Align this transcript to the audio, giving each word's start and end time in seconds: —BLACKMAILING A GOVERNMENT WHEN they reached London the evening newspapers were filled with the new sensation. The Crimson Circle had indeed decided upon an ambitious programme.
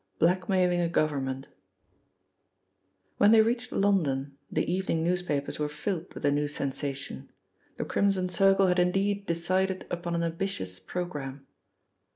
—BLACKMAILING 0.19 0.81
A 0.81 0.89
GOVERNMENT 0.89 1.47
WHEN 3.19 3.29
they 3.31 3.43
reached 3.43 3.71
London 3.71 4.35
the 4.51 4.65
evening 4.67 5.03
newspapers 5.03 5.59
were 5.59 5.69
filled 5.69 6.11
with 6.15 6.23
the 6.23 6.31
new 6.31 6.47
sensation. 6.47 7.29
The 7.77 7.85
Crimson 7.85 8.27
Circle 8.27 8.65
had 8.65 8.79
indeed 8.79 9.27
decided 9.27 9.85
upon 9.91 10.15
an 10.15 10.23
ambitious 10.23 10.79
programme. 10.79 11.45